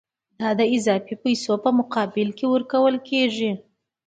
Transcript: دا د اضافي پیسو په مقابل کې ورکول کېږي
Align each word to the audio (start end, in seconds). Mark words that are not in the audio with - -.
دا 0.39 0.49
د 0.59 0.61
اضافي 0.75 1.15
پیسو 1.23 1.53
په 1.63 1.69
مقابل 1.79 2.27
کې 2.37 2.45
ورکول 2.53 2.95
کېږي 3.09 3.51